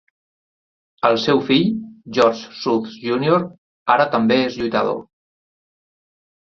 [1.09, 1.67] El seu fill,
[2.19, 3.47] George South Junior,
[3.99, 5.03] ara també és lluitador.